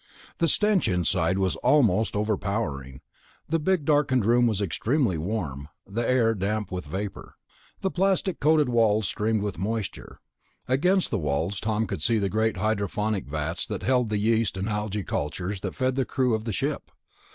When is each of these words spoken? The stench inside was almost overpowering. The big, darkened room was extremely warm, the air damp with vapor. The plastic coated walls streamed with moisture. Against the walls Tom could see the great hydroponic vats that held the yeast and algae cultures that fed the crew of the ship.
The 0.39 0.47
stench 0.47 0.87
inside 0.87 1.37
was 1.37 1.57
almost 1.57 2.15
overpowering. 2.15 3.01
The 3.49 3.59
big, 3.59 3.85
darkened 3.85 4.25
room 4.25 4.47
was 4.47 4.59
extremely 4.59 5.15
warm, 5.15 5.69
the 5.85 6.01
air 6.01 6.33
damp 6.33 6.71
with 6.71 6.87
vapor. 6.87 7.35
The 7.81 7.91
plastic 7.91 8.39
coated 8.39 8.67
walls 8.67 9.07
streamed 9.07 9.43
with 9.43 9.59
moisture. 9.59 10.19
Against 10.67 11.11
the 11.11 11.19
walls 11.19 11.59
Tom 11.59 11.85
could 11.85 12.01
see 12.01 12.17
the 12.17 12.29
great 12.29 12.57
hydroponic 12.57 13.27
vats 13.27 13.67
that 13.67 13.83
held 13.83 14.09
the 14.09 14.17
yeast 14.17 14.57
and 14.57 14.67
algae 14.67 15.03
cultures 15.03 15.61
that 15.61 15.75
fed 15.75 15.93
the 15.93 16.03
crew 16.03 16.33
of 16.33 16.45
the 16.45 16.53
ship. 16.53 16.89